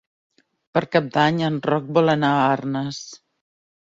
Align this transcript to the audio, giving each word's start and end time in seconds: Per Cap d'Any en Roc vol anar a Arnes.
Per 0.77 0.81
Cap 0.95 1.11
d'Any 1.17 1.37
en 1.49 1.59
Roc 1.71 1.91
vol 1.97 2.13
anar 2.13 2.31
a 2.39 2.47
Arnes. 2.55 2.99